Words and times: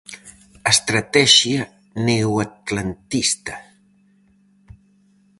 A 0.69 0.69
estratexia 0.75 1.61
"neoatlantista". 2.05 3.53